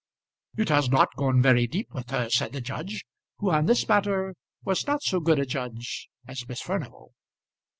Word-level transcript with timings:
"It 0.57 0.69
has 0.69 0.89
not 0.89 1.09
gone 1.15 1.43
very 1.43 1.67
deep, 1.67 1.89
with 1.93 2.09
her," 2.09 2.27
said 2.31 2.53
the 2.53 2.59
judge, 2.59 3.05
who 3.37 3.51
on 3.51 3.67
this 3.67 3.87
matter 3.87 4.33
was 4.63 4.87
not 4.87 5.03
so 5.03 5.19
good 5.19 5.37
a 5.37 5.45
judge 5.45 6.09
as 6.27 6.43
Miss 6.47 6.59
Furnival. 6.61 7.11